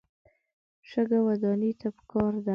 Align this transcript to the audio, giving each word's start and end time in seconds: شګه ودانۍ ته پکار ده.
شګه 0.89 1.19
ودانۍ 1.27 1.71
ته 1.79 1.87
پکار 1.97 2.33
ده. 2.45 2.49